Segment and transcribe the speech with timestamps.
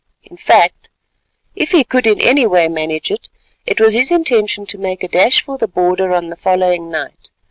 [0.23, 0.89] In fact,
[1.55, 3.29] if he could in any way manage it,
[3.67, 7.29] it was his intention to make a dash for the border on the following night.